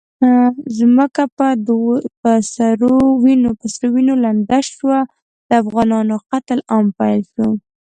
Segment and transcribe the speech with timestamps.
[0.77, 1.23] ځمکه
[2.23, 2.95] په سرو
[3.93, 4.97] وینو لنده شوه،
[5.47, 7.47] د افغان قتل عام پیل شو.